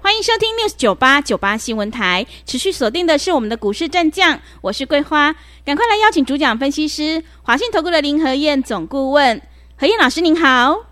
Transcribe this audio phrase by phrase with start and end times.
[0.00, 5.34] 欢迎收听 News 九八九八新闻台，持续锁定的是我们的股市战将，我是桂花，
[5.64, 9.42] 赶快来邀请主讲分析师华信投顾的林和燕总顾问，
[9.76, 10.86] 何燕老师您好，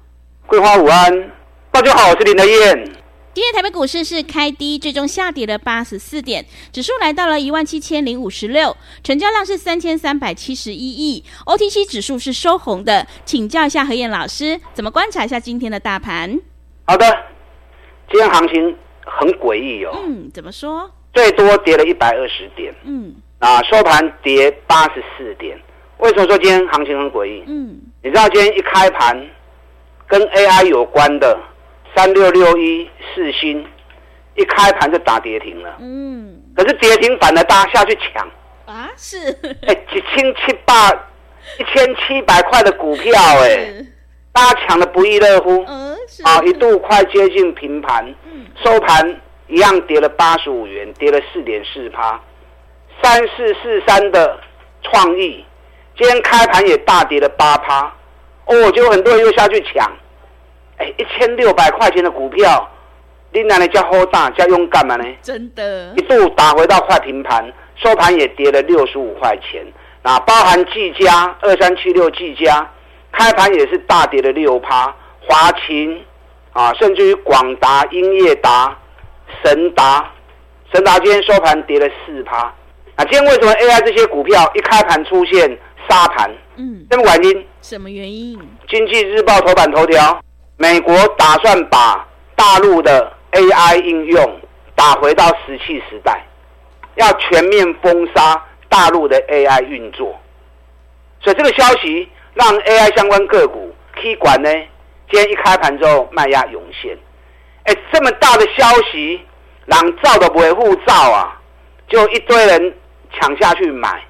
[0.47, 1.33] 桂花午安，
[1.71, 2.85] 大家好，我是林和燕。
[3.33, 16.41] 今天台北股市是开低，最终下跌了八十四点，指数来到了一万七千零五十六，成交量是三千三百七十一亿，OTC 指数是收红的，请教一下何燕老师，怎么观察一下今天的大盘？
[16.87, 17.07] 好的，
[18.11, 18.77] 今天行情。
[19.07, 20.91] 很诡异哦，嗯，怎么说？
[21.15, 25.59] 最多跌了一百二十点，嗯，啊，收盘跌八十四点。
[25.99, 27.45] 为什么说今天行情很诡异？
[27.47, 29.17] 嗯，你知道今天一开盘
[30.07, 31.39] 跟 AI 有关的
[31.95, 33.65] 三六六一四星，
[34.35, 38.29] 一开盘就打跌停了，嗯，可是跌停反而大家下去抢。
[38.67, 39.19] 啊，是，
[39.67, 40.75] 哎，几千七百
[41.59, 43.73] 一千七百块的股票，哎，
[44.37, 48.15] 大家抢得不亦乐乎，嗯，啊，一度快接近平盘。
[48.63, 52.21] 收盘一样跌了八十五元，跌了四点四趴。
[53.03, 54.39] 三四四三的
[54.83, 55.43] 创意，
[55.97, 57.91] 今天开盘也大跌了八趴。
[58.45, 59.91] 哦，结果很多人又下去抢。
[60.77, 62.69] 哎，一千六百块钱的股票，
[63.33, 65.05] 你哪里叫好大，叫勇敢嘛呢？
[65.23, 69.65] 真的，一度打回到快平盘，收盘也跌了六十五块钱。
[70.03, 72.71] 那包含技嘉二三七六技嘉，
[73.17, 74.95] 开盘也是大跌了六趴。
[75.27, 76.05] 华勤。
[76.53, 78.75] 啊，甚至于广达、英业达、
[79.45, 80.11] 神达、
[80.73, 82.39] 神达今天收盘跌了四趴。
[82.95, 85.47] 啊，今天为什么 AI 这些股票一开盘出现
[85.87, 86.35] 杀盘？
[86.57, 87.47] 嗯，什么原因？
[87.61, 88.41] 什么原因？
[88.71, 90.19] 经济日报头版头条：
[90.57, 94.41] 美国打算把大陆的 AI 应用
[94.75, 96.25] 打回到石器时代，
[96.95, 100.19] 要全面封杀大陆的 AI 运作。
[101.21, 104.51] 所以这个消息让 AI 相关个股可以管呢。
[105.11, 106.97] 今天一开盘之后，卖压涌现，
[107.65, 109.21] 哎，这么大的消息，
[109.65, 111.41] 让造都不会护照啊，
[111.89, 112.75] 就一堆人
[113.13, 114.03] 抢下去买，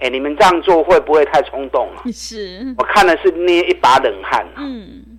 [0.00, 2.02] 哎，你们这样做会不会太冲动了？
[2.12, 4.44] 是，我看的是捏一把冷汗。
[4.56, 5.18] 嗯，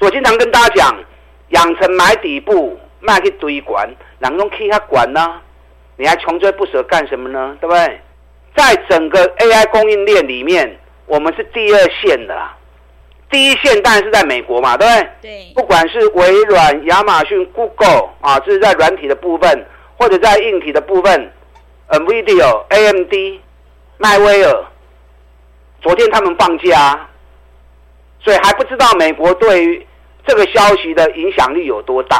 [0.00, 1.04] 我经常跟大家讲，
[1.50, 3.88] 养成买底部，卖去堆管，
[4.18, 5.40] 两种 K 它管呢，
[5.96, 7.56] 你还穷追不舍干什么呢？
[7.60, 8.00] 对不对？
[8.56, 12.56] 在整个 AI 供应链里面，我们是第二线的啦。
[13.28, 15.10] 第一线当然是在美国嘛，对不对？
[15.22, 15.52] 对。
[15.54, 19.66] 不管是微软、亚马逊、Google 啊，这是在软体的部分，
[19.98, 21.32] 或者在硬体的部分
[21.88, 23.40] ，NVIDIA、AMD、
[23.98, 24.64] 迈威尔，
[25.82, 27.08] 昨天他们放假，
[28.20, 29.86] 所以还不知道美国对于
[30.24, 32.18] 这个消息的影响力有多大。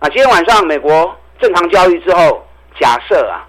[0.00, 2.46] 啊，今天晚上美国正常交易之后，
[2.78, 3.48] 假设啊，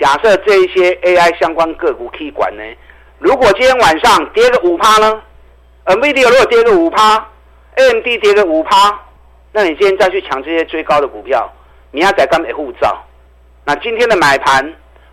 [0.00, 2.62] 假设这一些 AI 相关个股可以管呢，
[3.22, 5.22] 如果今天晚上跌个五趴呢
[5.84, 7.24] ？NVIDIA 如果跌个五趴
[7.76, 8.98] ，AMD 跌个五趴，
[9.52, 11.48] 那你今天再去抢这些追高的股票，
[11.92, 13.00] 你要在干美护照？
[13.64, 14.60] 那今天的买盘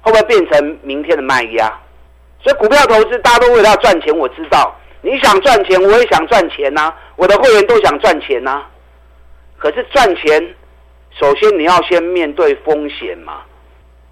[0.02, 1.72] 会不会变成明天的卖压？
[2.42, 8.64] 所以股票投资大家都为了要赚钱，我知道你想赚钱，我也想赚钱呐、我的会员都想赚钱呐、
[9.60, 10.56] 可是赚钱，
[11.12, 13.42] 首先你要先面对风险嘛，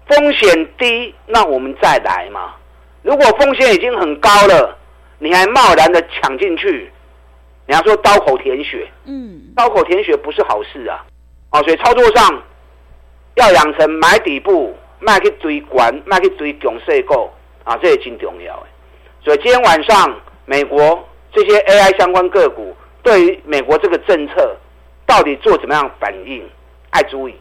[0.06, 2.54] 风险低，那我们再来嘛。
[3.08, 4.76] 如果风险已经很高了。
[5.20, 6.88] 你还贸然的抢进去，
[7.66, 11.04] 你要说刀口舔血，嗯，刀口舔血不是好事啊，
[11.50, 12.40] 哦，所以操作上
[13.34, 17.28] 要养成买底部，卖去追管，卖去追强势股
[17.64, 18.66] 啊，这也挺重要的。
[19.24, 24.56] 所以今天晚上美国这些 AI 相关个股对于美国这个政策
[25.04, 26.48] 到底做怎么样反应，
[26.90, 27.34] 爱注意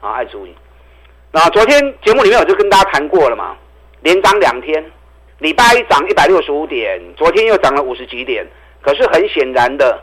[0.00, 0.54] 啊，爱注意。
[1.32, 3.56] 那昨天节目里面我就跟大家谈过了嘛，
[4.02, 4.84] 连涨两天。
[5.44, 8.46] 礼拜一涨一百六十五点，昨天又涨了五十几点。
[8.80, 10.02] 可是很显然的，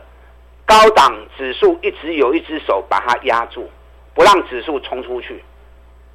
[0.64, 3.68] 高档指数一直有一只手把它压住，
[4.14, 5.42] 不让指数冲出去。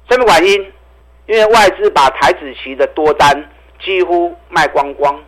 [0.08, 0.72] 什么原因？
[1.26, 3.50] 因为外资把台指期的多单
[3.84, 5.22] 几乎卖光光，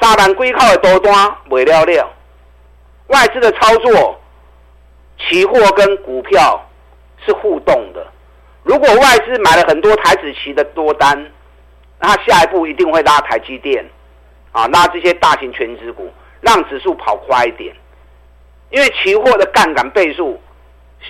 [0.00, 2.10] 沙盘龟靠的多单没了了。
[3.08, 4.18] 外资的操作，
[5.18, 6.66] 期货跟股票
[7.26, 8.06] 是互动的。
[8.62, 11.30] 如果外资买了很多台指期的多单，
[11.98, 13.84] 那他下一步一定会拉台积电，
[14.52, 17.74] 啊，拉这些大型全值股，让指数跑快一点。
[18.70, 20.40] 因为期货的杠杆倍数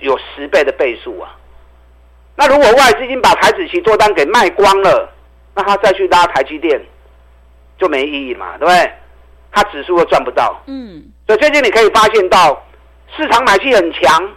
[0.02, 1.34] 有十倍的倍数啊。
[2.36, 5.10] 那如果外资已经把台子期多单给卖光了，
[5.54, 6.80] 那他再去拉台积电
[7.78, 8.92] 就没意义嘛，对不对？
[9.50, 10.62] 他指数又赚不到。
[10.66, 12.62] 嗯，所以最近你可以发现到
[13.16, 14.30] 市场买气很强，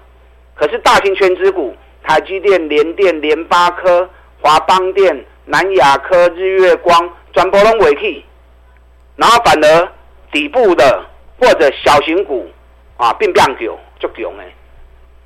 [0.56, 4.10] 可是大型全值股台积电、联电、联发科、
[4.42, 8.24] 华邦电、南亚科、日月光、转波龙尾气，
[9.16, 9.92] 然后反而
[10.32, 11.04] 底部的
[11.40, 12.48] 或者小型股
[12.98, 14.46] 啊，并不强就强哎。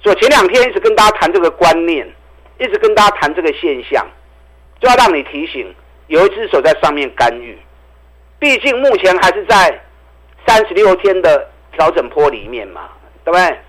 [0.02, 2.10] 所以前两天一直跟大家谈这个观念，
[2.58, 4.08] 一直跟大家谈这个现象，
[4.80, 5.76] 就要让你提醒，
[6.08, 7.60] 有一只手在上面干预。
[8.40, 9.78] 毕竟目前还是在
[10.48, 12.90] 三十六天的调整波里面嘛，
[13.26, 13.60] 对不对？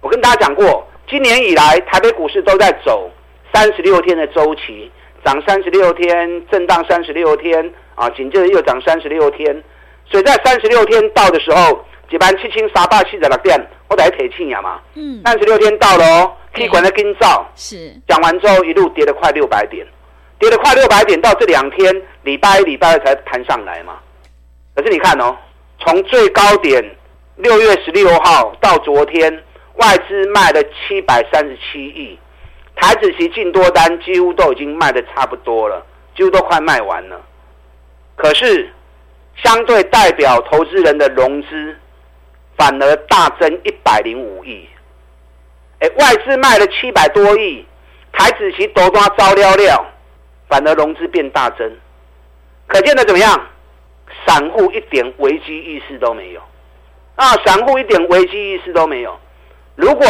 [0.00, 3.10] 我跟大家讲过，今年以来台北股市都在走
[3.52, 4.90] 三十六天的周期，
[5.24, 9.62] 涨三十六天，震荡三十六天，啊，紧接着又涨三十六天。
[10.04, 14.80] 所以在三十六天到的时候，一万七千三百七十六点，我得提醒呀嘛。
[14.94, 15.22] 嗯。
[15.24, 17.50] 三十六天到了哦，可以管得跟照。
[17.56, 17.92] 是。
[18.06, 19.86] 讲完之后，一路跌了快六百点。
[20.38, 23.94] 跌了快六百点，到这两天礼拜一、礼拜二才弹上来嘛。
[24.74, 25.34] 可是你看哦，
[25.78, 26.84] 从最高点
[27.36, 29.32] 六月十六号到昨天，
[29.76, 32.18] 外资卖了七百三十七亿，
[32.84, 35.82] 台指期进多单几乎都已经卖得差不多了，
[36.14, 37.18] 几乎都快卖完了。
[38.14, 38.70] 可是
[39.42, 41.74] 相对代表投资人的融资
[42.58, 44.68] 反而大增一百零五亿。
[45.78, 47.64] 哎，外资卖了七百多亿，
[48.12, 49.86] 台子期多多招料料。
[50.46, 51.72] 反而融资变大增，
[52.66, 53.46] 可见的怎么样？
[54.26, 56.40] 散户一点危机意识都没有
[57.16, 57.32] 啊！
[57.46, 59.18] 散户一点危机意识都没有。
[59.74, 60.06] 如果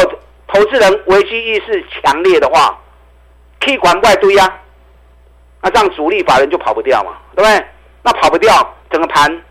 [0.48, 2.78] 投资人危机意识强烈的话，
[3.60, 4.60] 可以管外堆啊，
[5.62, 7.66] 那这样主力法人就跑不掉嘛，对不对？
[8.02, 9.42] 那跑不掉，整个盘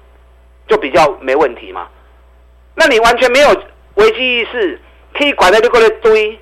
[0.68, 1.88] 就比较没问题嘛。
[2.76, 3.50] 那你完全没有
[3.96, 4.82] 危机意识，
[5.14, 6.40] 可以管在这个堆，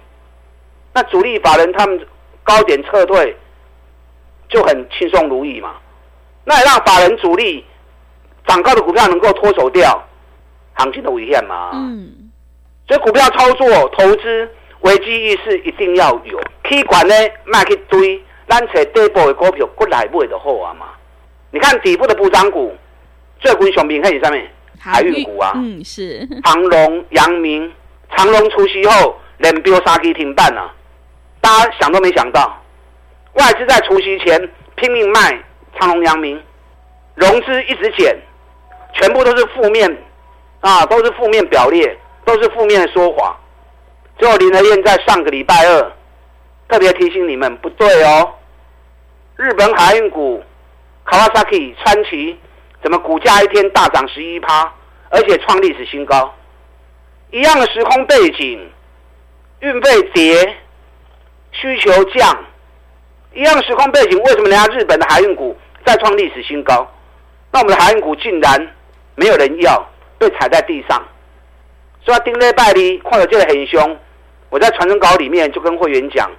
[0.93, 2.07] 那主力法人他们
[2.43, 3.37] 高点撤退。
[4.49, 5.75] 就很轻松如意嘛，
[6.43, 7.65] 那也让法人主力
[8.45, 10.05] 涨高的股票能够脱手掉
[10.73, 11.71] 行情的危险嘛。
[11.73, 12.20] 嗯，
[12.87, 13.67] 所以股票操作
[13.97, 14.49] 投资
[14.81, 17.13] 危机意识一定要有，可管呢
[17.45, 20.87] 卖去堆，咱找底部的股票过来买的好啊嘛。
[21.51, 22.75] 你看底部的补涨股，
[23.39, 24.49] 最贵上面看上面
[24.79, 26.27] 海运股啊，嗯是。
[26.43, 27.71] 长隆、阳明、
[28.15, 30.73] 长隆除息后连飙三基停板啊，
[31.39, 32.57] 大家想都没想到。
[33.33, 35.41] 外资在除夕前拼命卖
[35.79, 36.41] 长隆、阳明，
[37.15, 38.17] 融资一直减，
[38.93, 39.97] 全部都是负面
[40.59, 43.37] 啊，都是负面表列，都是负面的说法。
[44.17, 45.91] 最后林德彦在上个礼拜二
[46.69, 48.33] 特别提醒你们，不对哦，
[49.35, 50.43] 日本海运股
[51.05, 52.39] Kawasaki 川崎
[52.83, 54.71] 怎么股价一天大涨十一趴，
[55.09, 56.33] 而且创历史新高？
[57.31, 58.69] 一样的时空背景，
[59.59, 60.57] 运费跌，
[61.51, 62.45] 需求降。
[63.33, 66.85] 一样的时空背景，为什么人家日本的海运股再创历史新高？
[67.51, 68.75] 那我们的海运股竟然
[69.15, 69.83] 没有人要，
[70.19, 71.01] 被踩在地上。
[72.03, 73.97] 所以丁礼拜二看到这个很凶。
[74.49, 76.29] 我在传真稿里面就跟会员讲，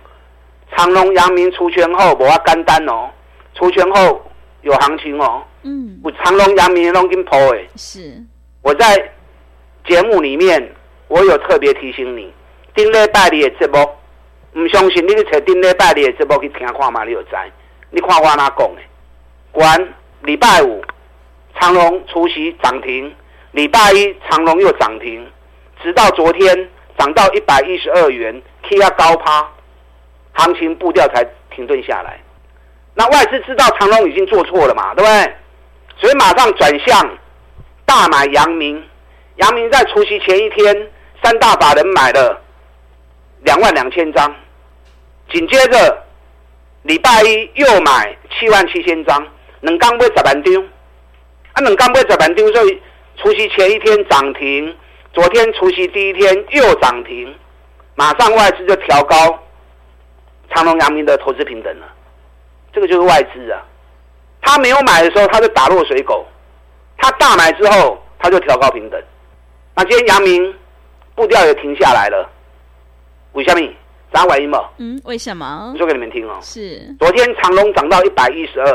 [0.76, 3.08] 长隆、阳明出圈后我要干单哦，
[3.54, 4.20] 出圈后
[4.60, 5.42] 有行情哦。
[5.62, 7.68] 嗯，我长隆、阳明拢跟抛诶。
[7.76, 8.22] 是，
[8.62, 9.10] 我在
[9.86, 10.74] 节目里面
[11.08, 12.32] 我有特别提醒你，
[12.74, 13.88] 丁礼拜二的节目。
[14.54, 17.04] 唔相信你去找顶礼拜的节目去听看嘛？
[17.04, 17.30] 你就知。
[17.88, 18.82] 你看我哪讲的？
[19.50, 20.84] 关礼拜五
[21.58, 23.10] 长隆出席涨停，
[23.52, 25.26] 礼拜一长隆又涨停，
[25.82, 29.48] 直到昨天涨到一百一十二元，踢到高趴，
[30.32, 32.20] 行情步调才停顿下来。
[32.94, 34.94] 那外资知道长隆已经做错了嘛？
[34.94, 35.34] 对不对？
[35.98, 37.18] 所以马上转向
[37.84, 38.82] 大买阳明。
[39.36, 40.90] 阳明在除夕前一天，
[41.22, 42.38] 三大法人买了
[43.40, 44.34] 两万两千张。
[45.32, 46.04] 紧接着，
[46.82, 49.26] 礼拜一又买七万七千张，
[49.60, 50.54] 两天买十万张，
[51.54, 52.82] 啊，两天买十万张，所以
[53.16, 54.76] 除夕前一天涨停，
[55.12, 57.34] 昨天除夕第一天又涨停，
[57.94, 59.38] 马上外资就调高
[60.54, 61.86] 长隆、阳明的投资平等了，
[62.72, 63.62] 这个就是外资啊，
[64.40, 66.26] 他没有买的时候他就打落水狗，
[66.96, 68.98] 他大买之后他就调高平等，
[69.74, 70.54] 那今天阳明
[71.14, 72.30] 步调也停下来了，
[73.32, 73.68] 为什么？
[74.14, 74.62] 涨完一嘛？
[74.78, 75.74] 嗯，为什么？
[75.76, 76.38] 说给你们听哦。
[76.42, 76.80] 是。
[76.98, 78.66] 昨天长隆涨到一百一十二，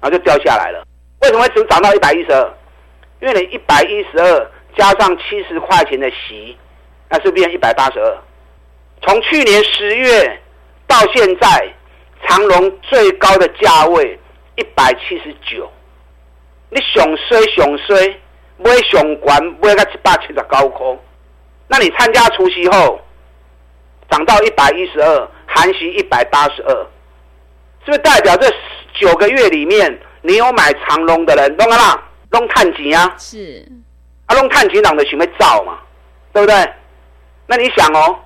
[0.00, 0.84] 然后就掉下来了。
[1.22, 2.54] 为什么会只涨到一百一十二？
[3.20, 6.56] 因为你一百一十二加上七十块钱的息，
[7.08, 8.18] 那是变一百八十二。
[9.02, 10.40] 从去年十月
[10.86, 11.74] 到现在，
[12.26, 14.18] 长隆最高的价位
[14.56, 15.70] 一百七十九。
[16.70, 18.20] 你上衰上衰，
[18.58, 20.86] 买上关买个一百七十九块。
[21.68, 23.00] 那你参加除息后？
[24.08, 26.70] 涨到一百一十二，含息一百八十二，
[27.84, 28.48] 是不是代表这
[28.94, 33.66] 九个月里面，你有买长隆的人，弄啊啦，弄探钱啊，是，
[34.26, 35.78] 啊弄探钱党的行为造嘛，
[36.32, 36.54] 对不对？
[37.46, 38.18] 那你想哦，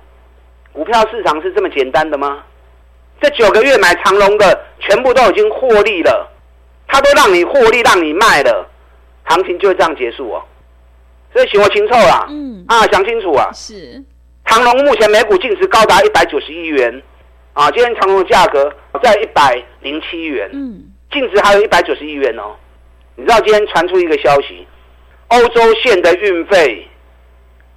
[0.73, 2.43] 股票市场是这么简单的吗？
[3.21, 6.27] 这九个月买长龙的，全部都已经获利了，
[6.87, 8.67] 他都让你获利，让你卖了，
[9.25, 10.41] 行情就会这样结束哦。
[11.31, 14.03] 所以想清楚啦，嗯，啊，想清楚啊，是。
[14.45, 17.01] 长隆目前每股净值高达一百九十一元，
[17.53, 22.55] 啊，今天长隆的价格在一百零七元，嗯，净值还有一百九十一元哦。
[23.15, 24.67] 你知道今天传出一个消息，
[25.31, 26.87] 欧洲线的运费。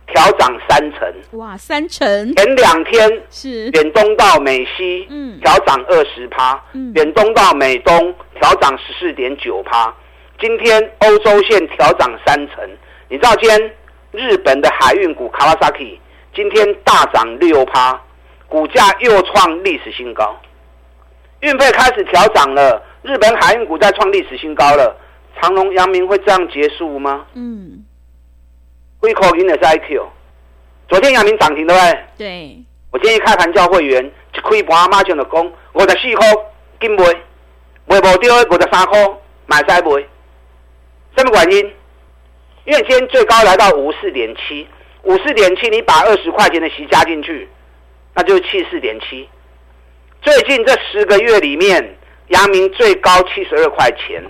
[0.06, 2.06] 调涨三成，哇，三成！
[2.36, 9.92] 前两天是远东到美西，嗯，调涨二十趴，嗯，远东到美东调涨十四点九趴。
[10.38, 12.68] 今天欧洲线调涨三成，
[13.08, 13.72] 你知道今天
[14.12, 15.98] 日本的海运股卡瓦萨基
[16.34, 17.98] 今天大涨六趴，
[18.46, 20.38] 股价又创历史新高。
[21.40, 24.94] 运费开始调涨了，日本海运股在创历史新高了。
[25.40, 27.26] 长隆、阳明会这样结束吗？
[27.34, 27.84] 嗯。
[29.00, 30.02] 会口音的是 IQ，
[30.88, 32.04] 昨天阳明涨停对不对？
[32.16, 32.64] 对。
[32.90, 36.26] 我今天开盘叫会员，一开盘马上就讲，五十四块
[36.80, 37.04] 紧卖，
[37.86, 38.98] 卖不掉五十三块
[39.46, 39.90] 买再卖。
[41.16, 41.72] 什么原因？
[42.64, 44.66] 因为今天最高来到五四点七，
[45.02, 47.46] 五四点七，你把二十块钱的息加进去，
[48.14, 49.28] 那就是七四点七。
[50.22, 51.96] 最近这十个月里面，
[52.28, 54.24] 阳明最高七十二块钱，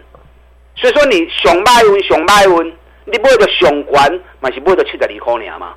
[0.77, 2.73] 所以说你熊卖温熊买温。
[3.07, 5.75] 你买的熊管，嘛是买的七十二块嘛？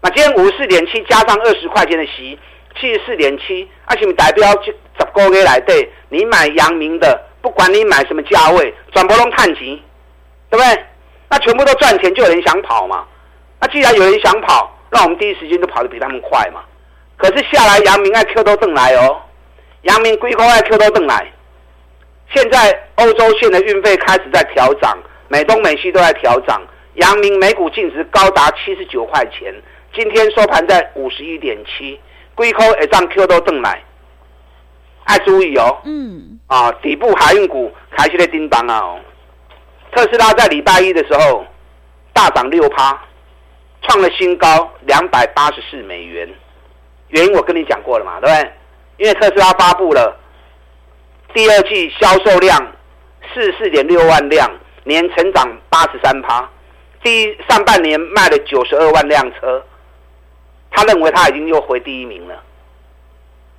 [0.00, 2.38] 那今天五十四点七加上二十块钱的息，
[2.80, 5.92] 七十四点七，啊，是不是代表这十个月来对？
[6.08, 9.78] 你买阳明的，不管你买什么价位，全部都赚钱，
[10.48, 10.84] 对不对？
[11.28, 13.04] 那全部都赚钱，就有人想跑嘛？
[13.60, 16.62] 那既然有人想跑，那我们第一时间就跑得比他们快嘛？
[17.18, 19.20] 可是下来阳明爱 Q 都挣来哦，
[19.82, 21.30] 阳明归空爱 Q 都挣来，
[22.32, 24.98] 现在欧洲线的运费开始在调涨。
[25.28, 26.62] 美东美西都在调涨，
[26.94, 29.52] 阳明每股净值高达七十九块钱，
[29.92, 32.00] 今天收盘在五十一点七，
[32.36, 33.82] 龟壳一涨 Q 都挣来，
[35.02, 35.80] 爱注意哦。
[35.84, 36.38] 嗯。
[36.46, 38.78] 啊，底部海运股开始在叮当啊！
[38.78, 39.00] 哦，
[39.90, 41.44] 特斯拉在礼拜一的时候
[42.12, 42.96] 大涨六趴，
[43.82, 46.32] 创了新高两百八十四美元。
[47.08, 48.52] 原因我跟你讲过了嘛，对不对？
[48.98, 50.16] 因为特斯拉发布了
[51.34, 52.72] 第二季销售量
[53.34, 54.50] 四十四点六万辆。
[54.88, 56.48] 年成长八十三趴，
[57.02, 59.60] 第一上半年卖了九十二万辆车，
[60.70, 62.40] 他认为他已经又回第一名了。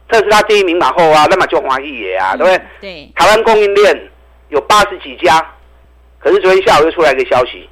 [0.08, 2.62] 特斯拉第一名然后啊，那么就华裔也啊，对不对？
[2.80, 3.12] 对。
[3.14, 4.10] 台湾供应链
[4.48, 5.46] 有八十几家，
[6.18, 7.70] 可是昨天下午又出来一个消息，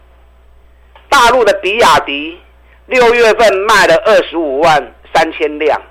[1.08, 2.38] 大陆的比亚迪
[2.88, 5.82] 六月份卖了二十五万三千辆，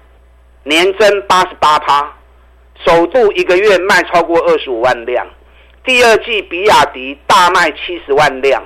[0.64, 2.12] 年增八十八趴，
[2.84, 5.26] 首度一个月卖超过二十五万辆。
[5.84, 8.64] 第二季比亚迪大卖七十万辆，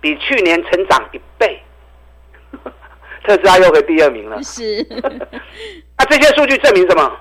[0.00, 1.60] 比去年成长一倍，
[3.24, 4.42] 特斯拉又回第二名了。
[4.42, 4.86] 是，
[5.98, 7.20] 那 这些数据证明什么？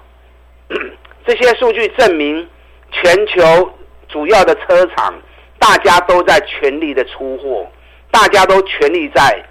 [1.27, 2.47] 这些数据证明
[2.91, 3.71] 全球
[4.07, 5.13] 主要的车厂
[5.59, 7.67] 大家都在全力的出货，
[8.11, 9.45] 大家都全力在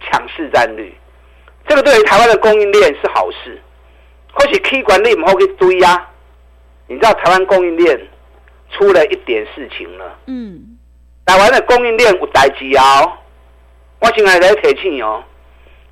[0.00, 0.94] 抢市占率。
[1.68, 3.60] 这个对于台湾的供应链是好事。
[4.36, 6.08] 或许 K 管理唔好去追呀，
[6.86, 7.98] 你知道台湾供应链？
[8.72, 10.18] 出了一点事情了。
[10.26, 10.76] 嗯，
[11.24, 13.12] 台湾的供应链有代志哦。
[14.00, 15.22] 我现在来提醒哦，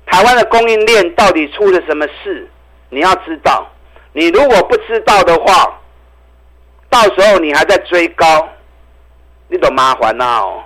[0.05, 2.47] 台湾的供应链到底出了什么事？
[2.89, 3.67] 你要知道，
[4.11, 5.79] 你如果不知道的话，
[6.89, 8.47] 到时候你还在追高，
[9.47, 10.61] 你都麻烦了哦。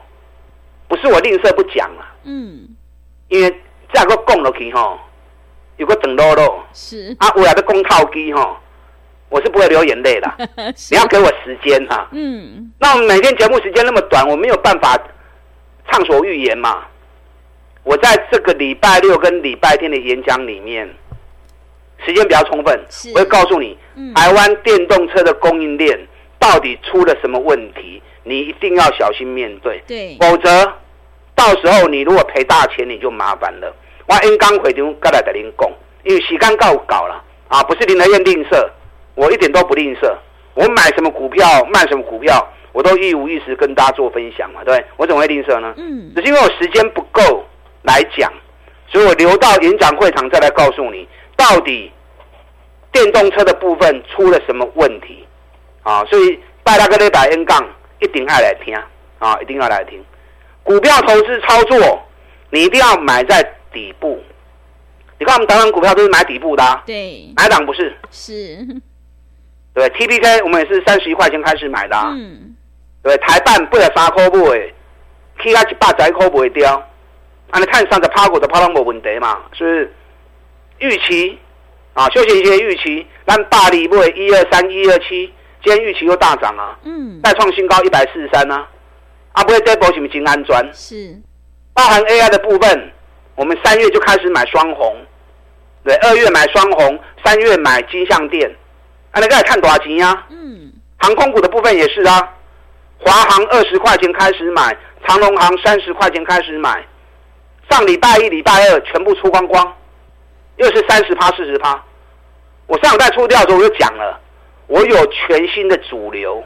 [0.87, 2.11] 不是我吝啬不讲啊。
[2.23, 2.67] 嗯，
[3.27, 3.61] 因为
[3.93, 4.99] 这个供落去哈，
[5.79, 8.61] 有个等落落是啊，我来的公套机哈。
[9.29, 10.27] 我是不会流眼泪的，
[10.89, 12.07] 你要给我时间哈。
[12.11, 14.99] 嗯，那我们每天节目时间那么短，我没有办法
[15.87, 16.83] 畅所欲言嘛。
[17.83, 20.89] 我在这个礼拜六跟礼拜天的演讲里面，
[22.03, 22.79] 时间比较充分，
[23.13, 23.77] 我会告诉你，
[24.15, 25.95] 台湾电动车的供应链
[26.39, 29.79] 到底出了什么问题，你一定要小心面对。
[29.87, 30.73] 对，否则
[31.35, 33.71] 到时候你如果赔大钱，你就麻烦了。
[34.09, 35.69] 我应刚回头过来跟您讲，
[36.03, 38.67] 因为时间够搞了啊，不是林和彦吝啬。
[39.13, 40.11] 我一点都不吝啬，
[40.55, 45.73] 我买什么股票卖什么股票，我都一五一十跟大家做分享嘛，对，我怎么会吝啬呢？
[45.77, 47.45] 嗯，只是因为我时间不够
[47.83, 48.31] 来讲，
[48.87, 51.91] 所以我留到演讲会场再来告诉你，到底
[52.91, 55.27] 电动车的部分出了什么问题
[55.83, 56.03] 啊？
[56.05, 57.63] 所以拜大哥的打 N 杠
[57.99, 58.73] 一定要来听
[59.19, 60.01] 啊，一定要来听。
[60.63, 62.01] 股票投资操作，
[62.51, 64.21] 你一定要买在底部。
[65.19, 67.95] 你看我们台湾股票都是买底部的，啊，对，买档不是？
[68.09, 68.65] 是。
[69.73, 72.13] 对，TPK 我们也是三十一块钱开始买的啊。
[72.15, 72.55] 嗯。
[73.03, 74.73] 对，台办八十三块买，
[75.43, 76.75] 起到一百十一块卖掉。
[77.51, 79.39] 啊，你看上个趴股的趴拢无问题嘛？
[79.53, 79.93] 是不是？
[80.79, 81.37] 预期
[81.93, 85.33] 啊，休息一些预期，但大力买一二三一二七，
[85.63, 86.77] 今天预期又大涨啊。
[86.83, 87.19] 嗯。
[87.23, 88.65] 再创新高一百四十三呢。
[89.33, 90.65] 啊，不会这波是不是金安砖？
[90.73, 91.19] 是。
[91.73, 92.91] 包含 AI 的部分，
[93.39, 94.93] 我们三月就开始买双红，
[95.85, 98.53] 对，二月买双红，三月买金项店。
[99.11, 100.25] 啊，你再来看多少钱呀？
[100.29, 100.73] 嗯。
[100.97, 102.35] 航空股的部分也是啊。
[102.97, 104.75] 华航二十块钱开始买，
[105.07, 106.85] 长隆航三十块钱开始买，
[107.69, 109.73] 上礼拜一、礼拜二全部出光光，
[110.57, 111.81] 又是三十趴、四十趴。
[112.67, 114.19] 我上礼拜出掉的时候我就讲了，
[114.67, 116.43] 我有全新的主流，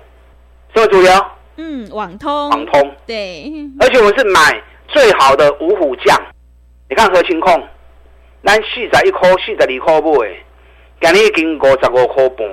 [0.75, 1.25] 什么主流？
[1.57, 2.49] 嗯，网通。
[2.51, 2.95] 网通。
[3.07, 3.51] 对。
[3.79, 6.15] 而且我是买最好的五虎将，
[6.89, 7.67] 你看合勤控，
[8.43, 10.35] 咱四十一块、四十二块买，
[11.01, 12.47] 今日已经五十五块半，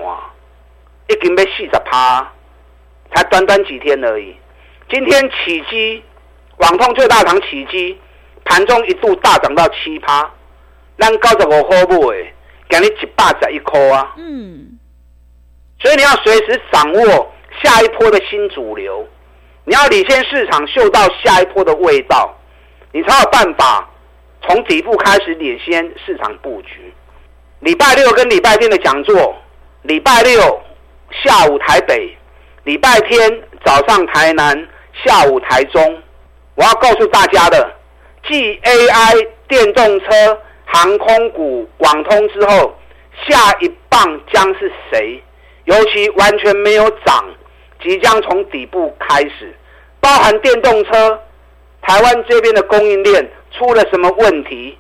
[1.09, 2.33] 已经要四十趴。
[3.13, 4.37] 才短短几天而已，
[4.89, 6.01] 今天起基，
[6.59, 7.99] 网通最大堂起基，
[8.45, 10.31] 盘中一度大涨到七趴，
[10.97, 12.33] 咱九十五块买，
[12.71, 14.15] 今日一百十一块啊。
[14.17, 14.79] 嗯，
[15.81, 19.05] 所以你要随时掌握下一波的新主流，
[19.65, 22.33] 你要领先市场，嗅到下一波的味道，
[22.93, 23.90] 你才有办法
[24.43, 26.93] 从底部开始领先市场布局。
[27.61, 29.35] 礼拜六跟礼拜天的讲座，
[29.83, 30.61] 礼拜六
[31.23, 32.17] 下午台北。
[32.65, 34.69] 礼拜天早上台南，
[35.05, 36.03] 下午台中，
[36.55, 37.71] 我要告诉大家的，
[38.29, 42.75] 继 AI、电动车、航空股、网通之后，
[43.27, 45.23] 下一棒将是谁？
[45.65, 47.25] 尤其完全没有涨，
[47.83, 49.55] 即将从底部开始，
[50.01, 51.19] 包含电动车，
[51.83, 54.77] 台湾这边的供应链出了什么问题？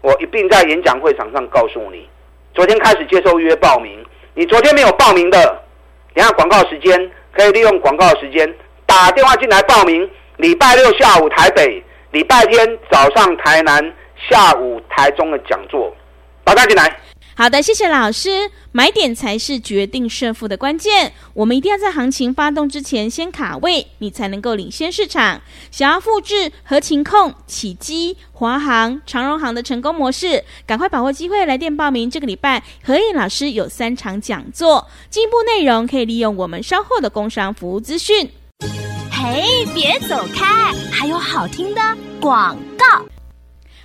[0.00, 2.08] 我一并在演讲会场上告诉你。
[2.54, 4.04] 昨天开始接受预约报名，
[4.34, 5.38] 你昨天没有报名的，
[6.14, 7.10] 等下广告时间。
[7.36, 8.54] 可以利用广告时间
[8.86, 10.08] 打电话进来报名。
[10.36, 11.82] 礼拜六下午台北，
[12.12, 13.92] 礼拜天早上台南，
[14.30, 15.92] 下午台中的讲座，
[16.44, 16.96] 打电话进来。
[17.36, 18.50] 好的，谢谢老师。
[18.70, 25.40] 买点才是决定胜负的关键，我们一定要在行情发动之前先卡位，你才能够领先市场。
[25.70, 32.10] 想要复制合情控、起基、华航、长荣航的成功模式，赶快把握机会来电报名。
[32.10, 38.28] 这个礼拜何燕老师有三场讲座，进一步内容可以利用我们稍后的工商服务资讯。
[39.10, 41.80] 嘿，别走开，还有好听的
[42.20, 43.04] 广告。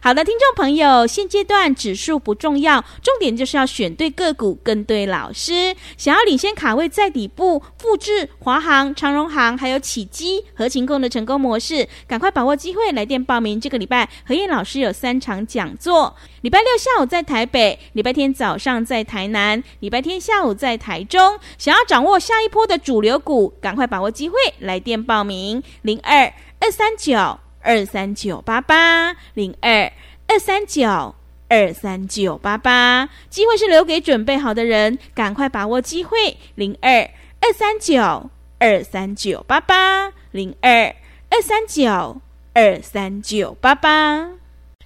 [0.02, 5.76] 好的，听众朋友，现阶段指数不重要，重点就是要选对个股，跟对老师。
[5.98, 13.60] 想要领先卡位在底部，复制华航、长荣航还有启基、合勤控的成功模式，赶快把握机会来电报名。
[13.60, 21.38] 这个礼拜何燕老师有三场讲座：礼拜六下午在台北，礼拜天早上在台南，礼拜天下午在台中。
[21.58, 27.49] 想要掌握下一波的主流股，赶快把握机会来电报名：零二二三九。
[27.62, 29.92] 二三九八八零二
[30.28, 31.16] 二三九
[31.48, 36.38] 二三九八八，机会是留给准备好的人，赶快把握机会。
[36.56, 37.10] 零二
[37.42, 40.96] 二三九二三九八八零二
[41.30, 42.22] 二三九
[42.54, 44.30] 二三九八八。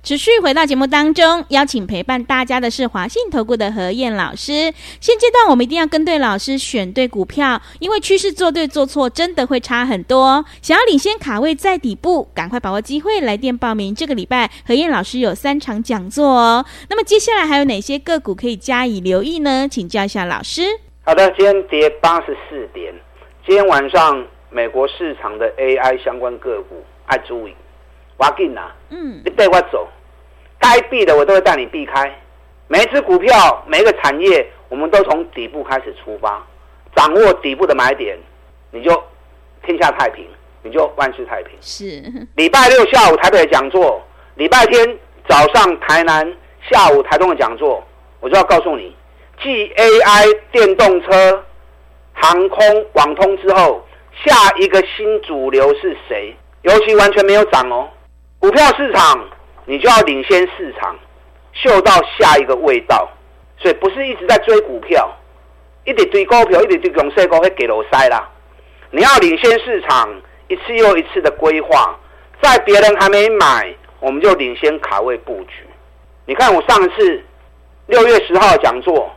[0.04, 4.52] 持续回到节目当中，邀请陪伴大家的是华信投顾的何燕老师。
[5.00, 10.44] 现阶段我们一定要跟对老师，选对股票，因为趋势做对做错真的会差很多。
[10.62, 13.96] 想要领先卡位在底部，赶快把握机会来电报名。
[13.96, 16.66] 这个礼拜何燕老师有三场讲座哦。
[16.90, 19.66] 那么接下来还有哪些个股可以加以留意呢？
[19.72, 20.64] 请教一下老师。
[21.06, 22.94] 好的，今天跌八十四点。
[23.48, 27.54] 今天晚上美国市场的 AI 相关个股爱注意。
[28.18, 29.88] 我紧呐，嗯，你带我走，
[30.60, 32.14] 该避的我都会带你避开。
[32.68, 36.42] 每一只股票，每一个产业，我们都从底部开始出发，
[36.96, 38.18] 掌握底部的买点，
[38.72, 39.04] 你就
[39.66, 40.26] 天下太平，
[40.62, 41.52] 你就万事太平。
[41.60, 42.02] 是。
[42.36, 44.02] 礼拜六下午台北的讲座，
[44.36, 44.98] 礼拜天
[45.28, 46.26] 早上台南，
[46.72, 47.84] 下午台东的讲座，
[48.20, 48.96] 我就要告诉你，
[49.42, 51.44] 继 AI 电动车、
[52.14, 53.86] 航空、网通之后，
[54.24, 56.36] 下一个新主流是谁？
[56.62, 57.90] 尤其完全没有涨哦。
[58.44, 59.26] 股票市场，
[59.64, 60.94] 你就要领先市场，
[61.54, 63.10] 嗅到下一个味道，
[63.58, 65.10] 所以不是一直在追股票，
[65.86, 68.30] 一直追股票，一直追公司股会给楼塞啦。
[68.92, 70.14] 你要领先市场，
[70.50, 71.98] 一次又一次的规划，
[72.42, 75.66] 在别人还没买，我们就领先卡位布局。
[76.26, 77.24] 你看我上次
[77.88, 79.10] 六月十号讲座，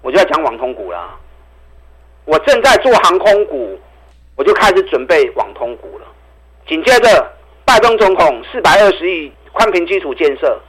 [0.00, 1.16] 我就要讲网通股啦。
[2.24, 3.78] 我正在做航空股，
[4.34, 6.06] 我就开始准备网通股了。
[6.66, 7.32] 紧接着。
[7.72, 10.60] 拜登总统四百二十亿宽频基础建设，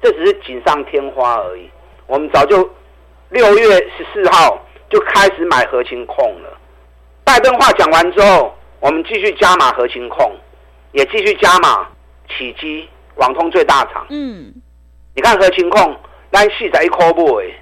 [0.00, 1.68] 这只是锦上添花而已。
[2.06, 2.66] 我们早就
[3.28, 6.58] 六月十四号就开始买核心控了。
[7.24, 10.34] 拜登话讲完之后，我们继续加码核心控，
[10.92, 11.86] 也继续加码
[12.26, 14.06] 起基、网通最大厂。
[14.08, 14.50] 嗯，
[15.14, 15.94] 你看合勤控，
[16.32, 17.52] 咱四十一块买，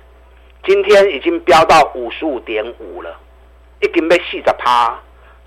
[0.65, 3.13] 今天已经飙到五十五点五了，
[3.81, 4.97] 已经被四十趴，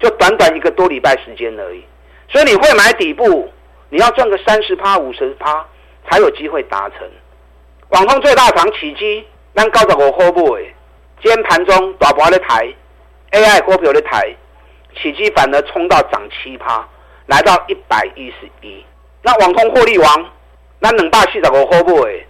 [0.02, 1.82] 就短短一个多礼拜时间而已。
[2.30, 3.50] 所以你会买底部，
[3.90, 5.66] 你要赚个三十趴、五十趴
[6.10, 7.00] 才有机会达成。
[7.90, 10.62] 网通最大厂启基，咱九十五块买，
[11.24, 12.68] 今天盘中大盘在抬
[13.32, 14.36] ，AI 股票的抬，
[15.02, 16.86] 起机反而冲到涨七趴，
[17.28, 18.84] 来到一百一十一。
[19.22, 20.30] 那网通获利王，
[20.80, 22.26] 那两百四十五块买，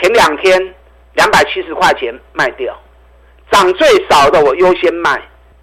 [0.00, 0.74] 前两天
[1.14, 2.76] 两百七十块钱卖掉，
[3.50, 5.20] 涨最少的我优先卖。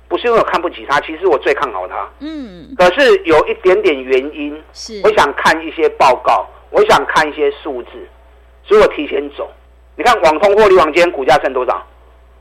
[0.10, 2.10] 不是因为我看不起他，其实我最看好他。
[2.19, 7.89] 嗯，可是有一点点原因，是我想看一些报告，我想看一些数字，
[8.63, 9.50] 所以我提前走。
[9.95, 11.86] 你看网通获利王今天股价剩多少？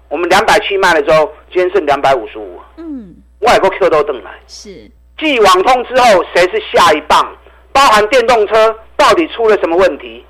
[0.08, 2.58] 我们两百七卖了之后，今天剩两百五十五。
[2.78, 4.30] 嗯，外国 Q 都等来。
[4.46, 7.36] 是继网通之后，谁是下一棒？
[7.72, 10.24] 包含电动车到底出了什么问题？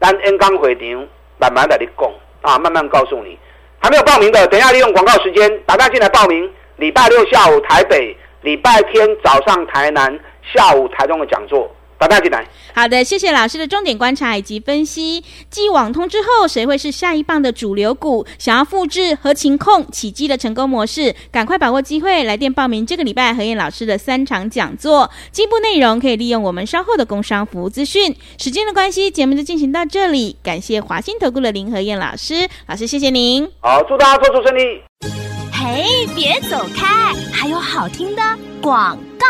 [0.00, 3.38] 咱 N 刚回场慢慢来你讲啊，慢慢告诉你。
[3.78, 6.50] 还没有报名的，等一下利用广告时间，大家进来报名。
[6.80, 10.18] 礼拜六下午台北，礼拜天早上台南，
[10.54, 12.42] 下午台中的讲座，大家进来。
[12.72, 15.22] 好的，谢谢老师的重点观察以及分析。
[15.50, 18.26] 继网通之后，谁会是下一棒的主流股？
[18.38, 25.10] 想要复制和情控起基的成功模式，赶快把握机会，来电报名这个礼拜何燕老师的三场讲座。
[25.30, 28.16] 进一步内容可以利用我们稍后的工商服务资讯。
[28.38, 30.38] 时间的关系，节目就进行到这里。
[30.42, 33.46] 感谢华信投顾的林何燕老师，老师谢谢您。
[33.60, 35.39] 好，祝大家做出顺利。
[35.62, 37.12] 嘿，别走开！
[37.30, 38.22] 还有好听的
[38.62, 39.26] 广告。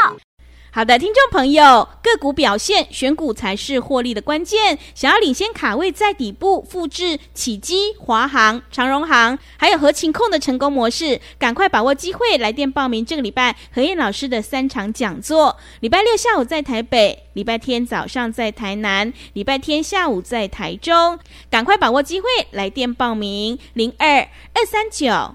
[0.71, 4.79] 好的，听众朋友，个股表现选股才是获利的关键。
[4.95, 15.57] 想要领先卡位在底部，复制启基、华航、长荣航，还有合情控的成功模式，赶快把握机会，来电报名这个礼拜何燕老师的三场讲座。
[15.81, 21.19] 礼拜六下午在台北，礼拜天早上在台南，礼拜天下午在台中，
[21.51, 24.21] 赶快把握机会，来电报名零二
[24.55, 25.35] 二三九。